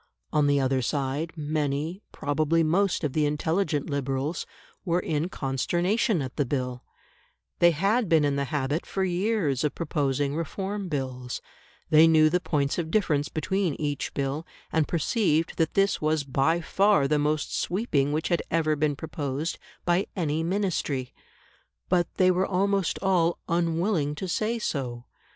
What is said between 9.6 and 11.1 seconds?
of proposing Reform